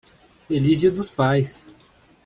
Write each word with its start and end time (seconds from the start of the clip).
Feliz 0.47 0.79
dia 0.79 0.89
dos 0.89 1.11
pais! 1.11 1.63